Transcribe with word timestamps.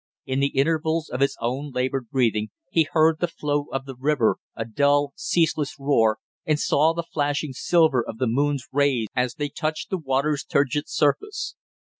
In 0.25 0.39
the 0.39 0.57
intervals 0.57 1.09
of 1.09 1.19
his 1.19 1.37
own 1.39 1.69
labored 1.69 2.09
breathing, 2.09 2.49
he 2.71 2.87
heard 2.91 3.19
the 3.19 3.27
flow 3.27 3.67
of 3.71 3.85
the 3.85 3.93
river, 3.95 4.37
a 4.55 4.65
dull 4.65 5.13
ceaseless 5.15 5.75
roar, 5.77 6.17
and 6.43 6.59
saw 6.59 6.95
the 6.95 7.03
flashing 7.03 7.53
silver 7.53 8.03
of 8.03 8.17
the 8.17 8.25
moon's 8.25 8.67
rays 8.71 9.09
as 9.15 9.35
they 9.35 9.49
touched 9.49 9.91
the 9.91 9.99
water's 9.99 10.43
turgid 10.43 10.89
surface. 10.89 11.53